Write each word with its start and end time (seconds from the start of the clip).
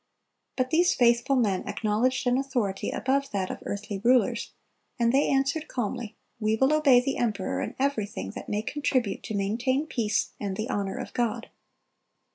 But 0.57 0.71
these 0.71 0.95
faithful 0.95 1.35
men 1.35 1.67
acknowledged 1.67 2.25
an 2.25 2.39
authority 2.39 2.89
above 2.89 3.29
that 3.29 3.51
of 3.51 3.61
earthly 3.67 3.99
rulers, 4.03 4.51
and 4.97 5.13
they 5.13 5.29
answered 5.29 5.67
calmly, 5.67 6.15
"We 6.39 6.55
will 6.55 6.73
obey 6.73 7.01
the 7.01 7.17
emperor 7.17 7.61
in 7.61 7.75
everything 7.77 8.31
that 8.31 8.49
may 8.49 8.63
contribute 8.63 9.21
to 9.21 9.35
maintain 9.37 9.85
peace 9.85 10.31
and 10.39 10.57
the 10.57 10.69
honor 10.69 10.97
of 10.97 11.13
God." 11.13 11.51